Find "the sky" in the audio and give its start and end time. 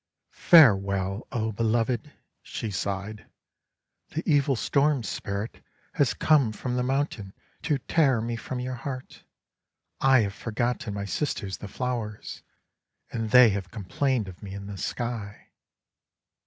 14.65-15.51